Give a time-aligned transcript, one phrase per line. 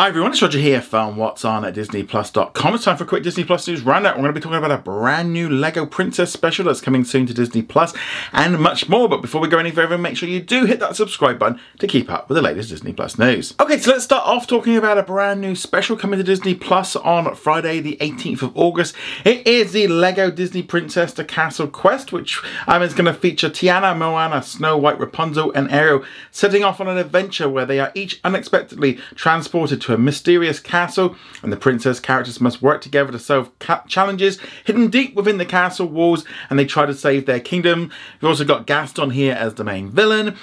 [0.00, 2.74] Hi everyone, it's Roger here from What's On at DisneyPlus.com.
[2.74, 4.16] It's time for a quick Disney Plus news roundup.
[4.16, 7.26] We're going to be talking about a brand new Lego Princess special that's coming soon
[7.26, 7.92] to Disney Plus
[8.32, 9.10] and much more.
[9.10, 11.86] But before we go any further, make sure you do hit that subscribe button to
[11.86, 13.52] keep up with the latest Disney Plus news.
[13.60, 16.96] Okay, so let's start off talking about a brand new special coming to Disney Plus
[16.96, 18.94] on Friday, the 18th of August.
[19.26, 23.50] It is the Lego Disney Princess the Castle Quest, which um, is going to feature
[23.50, 27.92] Tiana, Moana, Snow White, Rapunzel, and Ariel setting off on an adventure where they are
[27.94, 33.18] each unexpectedly transported to a mysterious castle, and the princess characters must work together to
[33.18, 33.50] solve
[33.88, 37.90] challenges hidden deep within the castle walls, and they try to save their kingdom.
[38.20, 40.36] We've also got Gaston here as the main villain.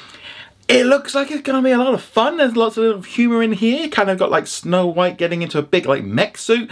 [0.67, 2.37] It looks like it's to be a lot of fun.
[2.37, 3.87] There's lots of little humour in here.
[3.87, 6.69] Kind of got like Snow White getting into a big like mech suit,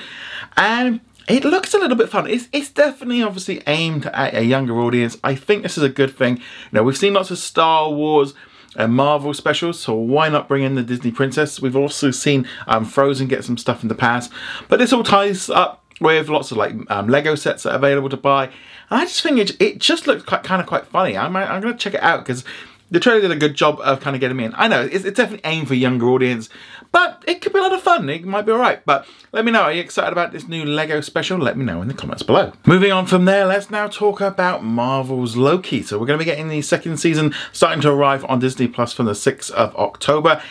[0.57, 2.27] and it looks a little bit fun.
[2.29, 5.17] It's, it's definitely obviously aimed at a younger audience.
[5.23, 6.37] I think this is a good thing.
[6.37, 8.33] You know, we've seen lots of Star Wars
[8.75, 11.61] and Marvel specials, so why not bring in the Disney Princess?
[11.61, 14.31] We've also seen um, Frozen get some stuff in the past,
[14.67, 18.09] but this all ties up with lots of like um, Lego sets that are available
[18.09, 18.45] to buy.
[18.89, 21.17] And I just think it, it just looks quite, kind of quite funny.
[21.17, 22.43] I'm, I'm going to check it out because
[22.91, 24.53] the trailer did a good job of kind of getting me in.
[24.55, 26.49] I know it's, it's definitely aimed for a younger audience,
[26.91, 28.07] but it could be a lot of fun.
[28.09, 28.85] It might be alright.
[28.85, 31.37] But let me know, are you excited about this new Lego special?
[31.37, 32.53] Let me know in the comments below.
[32.65, 35.81] Moving on from there, let's now talk about Marvel's Loki.
[35.81, 38.93] So we're going to be getting the second season starting to arrive on Disney Plus
[38.93, 40.41] from the 6th of October.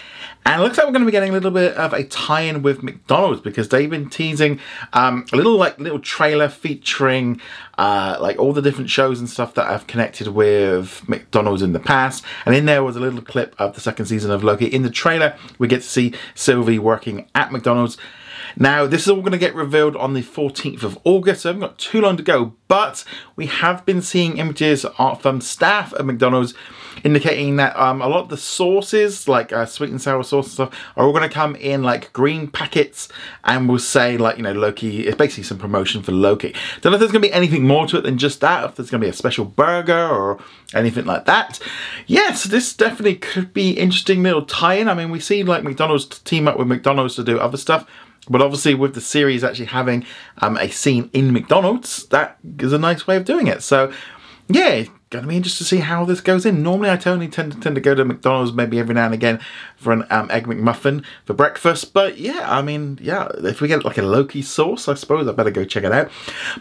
[0.47, 2.62] And it looks like we're going to be getting a little bit of a tie-in
[2.62, 4.61] with McDonald's because they've been teasing
[4.92, 7.41] um, a little like little trailer featuring
[7.78, 11.81] uh, like all the different shows and stuff that have connected with McDonald's in the
[11.81, 12.25] past.
[12.45, 14.67] And in there was a little clip of the second season of Loki.
[14.67, 17.97] In the trailer, we get to see Sylvie working at McDonald's.
[18.56, 21.53] Now, this is all going to get revealed on the 14th of August, so I
[21.53, 23.05] haven't got too long to go, but
[23.36, 24.84] we have been seeing images
[25.20, 26.55] from staff at McDonald's
[27.03, 30.53] indicating that um, a lot of the sauces, like uh, sweet and sour sauce and
[30.53, 33.09] stuff, are all going to come in like green packets
[33.45, 36.55] and will say, like, you know, Loki, it's basically some promotion for Loki.
[36.81, 38.77] Don't know if there's going to be anything more to it than just that, if
[38.77, 40.39] there's going to be a special burger or
[40.73, 41.58] anything like that.
[42.07, 44.89] Yes, this definitely could be interesting little tie in.
[44.89, 47.86] I mean, we see like McDonald's team up with McDonald's to do other stuff.
[48.29, 50.05] But obviously, with the series actually having
[50.39, 53.62] um, a scene in McDonald's, that is a nice way of doing it.
[53.62, 53.92] So,
[54.48, 56.63] yeah, going to be interested to see how this goes in.
[56.63, 59.41] Normally, I only tend to tend to go to McDonald's maybe every now and again
[59.77, 61.92] for an um, egg McMuffin for breakfast.
[61.92, 65.33] But yeah, I mean, yeah, if we get like a Loki sauce, I suppose I
[65.33, 66.11] better go check it out.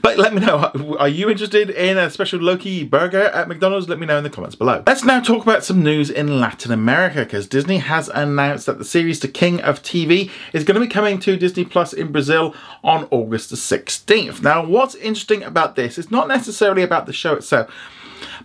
[0.02, 3.90] But let me know, are you interested in a special Loki burger at McDonald's?
[3.90, 4.84] Let me know in the comments below.
[4.86, 8.86] Let's now talk about some news in Latin America because Disney has announced that the
[8.86, 12.54] series The King of TV is going to be coming to Disney Plus in Brazil
[12.84, 14.42] on August the 16th.
[14.42, 17.72] Now, what's interesting about this is not necessarily about the show itself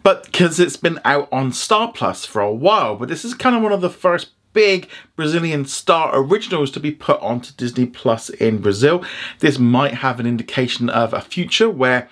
[0.02, 2.96] but because it's been out on Star Plus for a while.
[2.96, 6.90] But this is kind of one of the first big Brazilian star originals to be
[6.90, 9.04] put onto Disney Plus in Brazil.
[9.40, 12.08] This might have an indication of a future where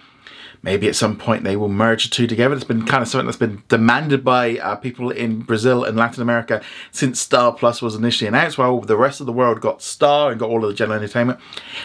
[0.66, 2.52] maybe at some point they will merge the two together.
[2.52, 6.22] It's been kind of something that's been demanded by uh, people in Brazil and Latin
[6.22, 6.60] America
[6.90, 8.58] since Star Plus was initially announced.
[8.58, 11.38] While the rest of the world got Star and got all of the general entertainment,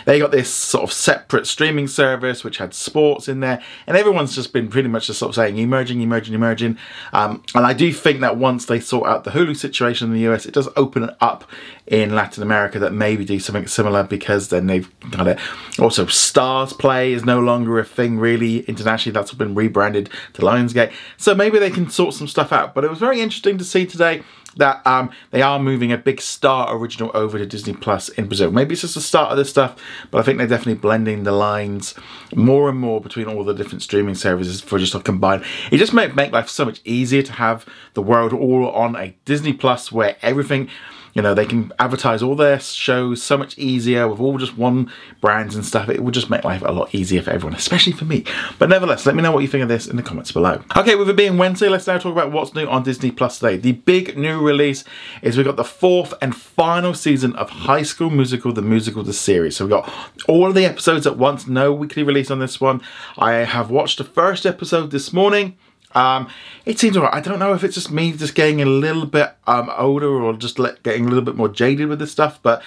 [0.06, 4.34] they got this sort of separate streaming service which had sports in there, and everyone's
[4.34, 6.76] just been pretty much just sort of saying emerging, emerging, emerging.
[7.14, 10.28] Um, and I do think that once they sort out the Hulu situation in the
[10.32, 11.48] US, it does open it up
[11.86, 15.38] in Latin America that maybe do something similar because then they've got it.
[15.78, 19.14] Also, Starzplay is no longer a thing really internationally.
[19.14, 20.92] That's been rebranded to Lionsgate.
[21.18, 22.74] So maybe they can sort some stuff out.
[22.74, 24.24] But it was very interesting to see today
[24.58, 28.52] that um, they are moving a big Star original over to Disney Plus in Brazil.
[28.52, 29.78] Maybe it's just the start of this stuff,
[30.10, 31.96] but I think they're definitely blending the lines
[32.36, 35.44] more and more between all the different streaming services for just a combined.
[35.72, 39.16] It just make make life so much easier to have the world all on a
[39.26, 40.70] Disney Plus where everything
[41.14, 44.92] you know, they can advertise all their shows so much easier with all just one
[45.20, 45.90] brands and stuff.
[45.90, 48.24] It would just make life a lot easier for everyone, especially for me.
[48.60, 50.64] But nevertheless, let me know what you think of this in the comments below.
[50.76, 53.58] Okay, with it being Wednesday, let's now talk about what's new on Disney Plus today.
[53.58, 54.84] The big new release
[55.22, 59.14] is we've got the fourth and final season of High School Musical, the musical, the
[59.14, 59.58] series.
[59.58, 59.92] So we've got
[60.28, 62.82] all of the episodes at once, no weekly release on this one.
[63.18, 65.58] I have watched the first episode this morning.
[65.96, 66.30] Um,
[66.66, 67.14] it seems alright.
[67.14, 70.34] I don't know if it's just me just getting a little bit um, older or
[70.34, 72.62] just getting a little bit more jaded with this stuff, but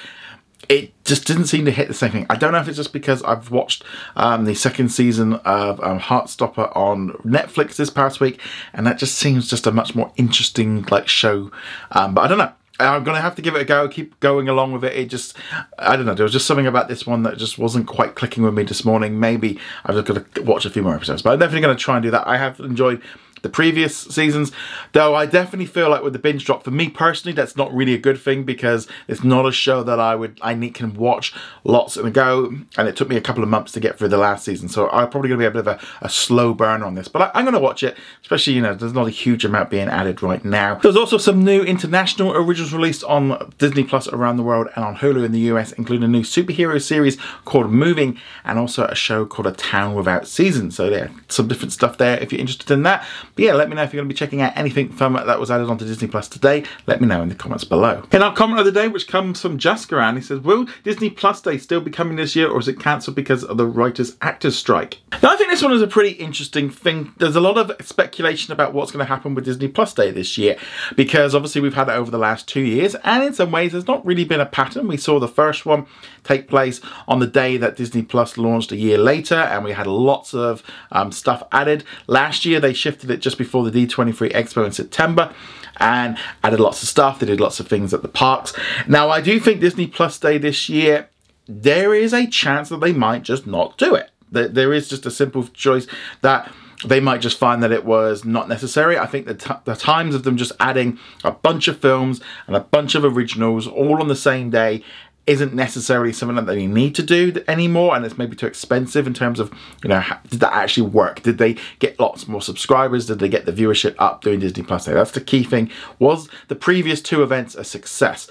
[0.68, 2.26] it just didn't seem to hit the same thing.
[2.30, 3.84] I don't know if it's just because I've watched
[4.16, 8.40] um, the second season of um, Heartstopper on Netflix this past week,
[8.72, 11.50] and that just seems just a much more interesting like show.
[11.92, 12.52] Um, but I don't know.
[12.80, 13.88] I'm gonna have to give it a go.
[13.88, 14.94] Keep going along with it.
[14.94, 15.36] It just,
[15.78, 16.14] I don't know.
[16.14, 18.84] There was just something about this one that just wasn't quite clicking with me this
[18.84, 19.20] morning.
[19.20, 21.96] Maybe I've just got to watch a few more episodes, but I'm definitely gonna try
[21.96, 22.26] and do that.
[22.26, 23.00] I have enjoyed
[23.44, 24.50] the previous seasons.
[24.92, 27.94] Though I definitely feel like with the binge drop, for me personally, that's not really
[27.94, 31.32] a good thing because it's not a show that I would I need can watch
[31.62, 32.46] lots in a go.
[32.76, 34.88] And it took me a couple of months to get through the last season, so
[34.90, 37.06] I'm probably going to be a bit of a, a slow burn on this.
[37.06, 39.70] But I, I'm going to watch it, especially you know there's not a huge amount
[39.70, 40.76] being added right now.
[40.76, 44.96] There's also some new international originals released on Disney Plus around the world and on
[44.96, 49.26] Hulu in the US, including a new superhero series called Moving and also a show
[49.26, 50.76] called A Town Without Seasons.
[50.76, 53.06] So yeah, some different stuff there if you're interested in that.
[53.34, 55.40] But yeah, let me know if you're going to be checking out anything from that
[55.40, 56.64] was added onto Disney Plus today.
[56.86, 58.04] Let me know in the comments below.
[58.12, 61.40] In our comment of the day, which comes from Jaskaran, he says, Will Disney Plus
[61.40, 64.56] Day still be coming this year or is it cancelled because of the writers actors
[64.56, 65.00] strike?
[65.22, 67.12] Now I think this one is a pretty interesting thing.
[67.16, 70.38] There's a lot of speculation about what's going to happen with Disney Plus Day this
[70.38, 70.56] year
[70.96, 73.88] because obviously we've had it over the last two years and in some ways there's
[73.88, 74.86] not really been a pattern.
[74.86, 75.86] We saw the first one
[76.24, 79.86] take place on the day that Disney Plus launched a year later and we had
[79.86, 81.84] lots of um, stuff added.
[82.06, 85.32] Last year they shifted it just before the D23 Expo in September
[85.76, 87.18] and added lots of stuff.
[87.18, 88.52] They did lots of things at the parks.
[88.88, 91.08] Now I do think Disney Plus Day this year
[91.46, 94.10] there is a chance that they might just not do it.
[94.30, 95.86] There is just a simple choice
[96.22, 96.50] that
[96.84, 98.98] they might just find that it was not necessary.
[98.98, 102.56] I think the, t- the times of them just adding a bunch of films and
[102.56, 104.82] a bunch of originals all on the same day
[105.26, 109.14] isn't necessarily something that they need to do anymore and it's maybe too expensive in
[109.14, 111.22] terms of you know did that actually work?
[111.22, 113.06] Did they get lots more subscribers?
[113.06, 115.70] Did they get the viewership up doing disney plus that's the key thing.
[115.98, 118.28] Was the previous two events a success?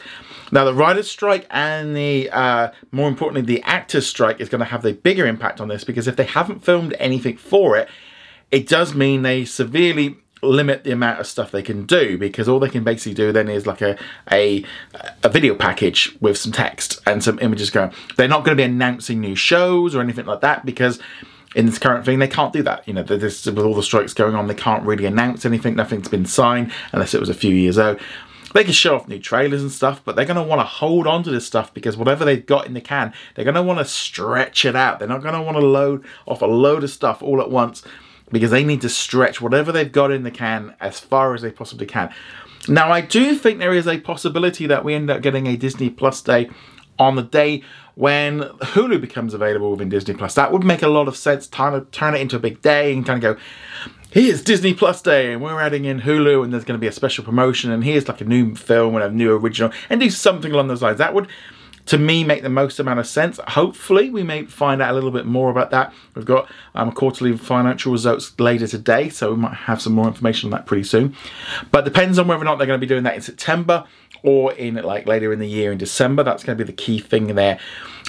[0.52, 4.66] Now the writers strike and the uh, more importantly the actors strike is going to
[4.66, 7.90] have the bigger impact on this because if they haven't filmed anything for it
[8.52, 12.60] it does mean they severely limit the amount of stuff they can do because all
[12.60, 13.98] they can basically do then is like a
[14.32, 14.64] a,
[15.24, 17.92] a video package with some text and some images going.
[18.18, 21.00] They're not going to be announcing new shows or anything like that because
[21.56, 22.88] in this current thing they can't do that.
[22.88, 25.76] You know, this with all the strikes going on, they can't really announce anything.
[25.76, 28.00] Nothing's been signed unless it was a few years old.
[28.54, 31.08] They can show off new trailers and stuff, but they're going to want to hold
[31.08, 33.80] on to this stuff because whatever they've got in the can, they're going to want
[33.80, 35.00] to stretch it out.
[35.00, 37.82] They're not going to want to load off a load of stuff all at once
[38.32, 41.52] because they need to stretch whatever they've got in the can as far as they
[41.52, 42.14] possibly can.
[42.68, 45.90] Now, I do think there is a possibility that we end up getting a Disney
[45.90, 46.50] Plus day
[46.98, 47.64] on the day
[47.96, 50.36] when Hulu becomes available within Disney Plus.
[50.36, 51.48] That would make a lot of sense.
[51.48, 53.42] Kind of turn it into a big day and kind of go,
[54.12, 56.92] here's Disney Plus Day, and we're adding in Hulu, and there's going to be a
[56.92, 60.52] special promotion, and here's like a new film and a new original, and do something
[60.52, 61.00] along those lines.
[61.00, 61.28] That would
[61.86, 63.40] to me make the most amount of sense.
[63.50, 65.94] Hopefully, we may find out a little bit more about that.
[66.16, 70.48] We've got um, quarterly financial results later today, so we might have some more information
[70.48, 71.16] on that pretty soon.
[71.72, 73.86] But depends on whether or not they're going to be doing that in September
[74.24, 76.24] or in like later in the year in December.
[76.24, 77.60] That's going to be the key thing there.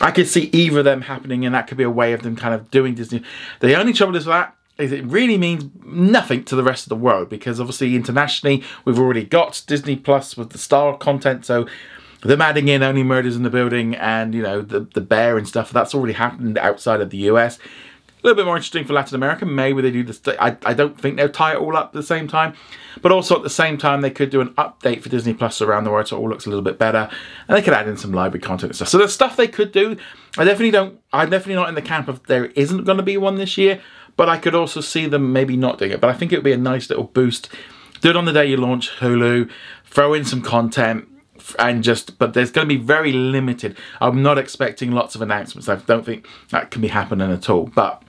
[0.00, 2.36] I could see either of them happening, and that could be a way of them
[2.36, 3.22] kind of doing Disney.
[3.60, 6.96] The only trouble is that is it really means nothing to the rest of the
[6.96, 11.66] world because obviously internationally we've already got Disney Plus with the Star content, so
[12.28, 15.46] them adding in only murders in the building and you know the the bear and
[15.46, 17.58] stuff that's already happened outside of the US.
[17.58, 19.44] A little bit more interesting for Latin America.
[19.44, 20.18] Maybe they do this.
[20.40, 22.54] I, I don't think they'll tie it all up at the same time,
[23.02, 25.84] but also at the same time they could do an update for Disney Plus around
[25.84, 27.10] the world so it all looks a little bit better,
[27.46, 28.88] and they could add in some library content and stuff.
[28.88, 29.98] So there's stuff they could do.
[30.38, 30.98] I definitely don't.
[31.12, 33.82] I'm definitely not in the camp of there isn't going to be one this year,
[34.16, 36.00] but I could also see them maybe not doing it.
[36.00, 37.50] But I think it would be a nice little boost.
[38.00, 39.50] Do it on the day you launch Hulu.
[39.84, 41.08] Throw in some content
[41.58, 45.68] and just but there's going to be very limited i'm not expecting lots of announcements
[45.68, 48.02] i don't think that can be happening at all but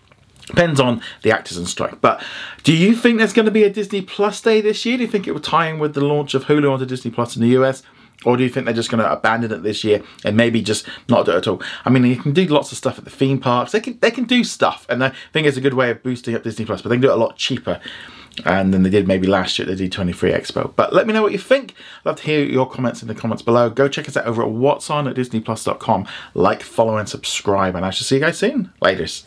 [0.47, 2.23] depends on the actors and strike but
[2.63, 5.09] do you think there's going to be a disney plus day this year do you
[5.09, 7.49] think it will tie in with the launch of hulu onto disney plus in the
[7.49, 7.81] us
[8.23, 10.87] or do you think they're just going to abandon it this year and maybe just
[11.09, 11.61] not do it at all?
[11.83, 13.71] I mean, you can do lots of stuff at the theme parks.
[13.71, 16.33] They can they can do stuff, and I think it's a good way of boosting
[16.35, 16.81] up Disney Plus.
[16.81, 17.79] But they can do it a lot cheaper
[18.45, 20.73] and than they did maybe last year at the D23 Expo.
[20.75, 21.73] But let me know what you think.
[21.99, 23.69] I'd love to hear your comments in the comments below.
[23.69, 26.07] Go check us out over at what's on at disneyplus.com.
[26.33, 28.73] Like, follow, and subscribe, and I shall see you guys soon.
[28.81, 29.25] Laters.